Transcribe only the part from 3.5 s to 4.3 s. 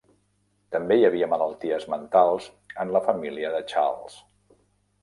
de Charles.